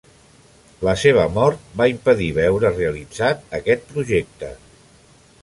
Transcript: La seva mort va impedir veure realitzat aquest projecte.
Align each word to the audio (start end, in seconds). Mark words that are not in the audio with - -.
La 0.87 0.95
seva 1.01 1.25
mort 1.35 1.67
va 1.81 1.87
impedir 1.91 2.31
veure 2.39 2.73
realitzat 2.79 3.45
aquest 3.61 3.87
projecte. 3.93 4.53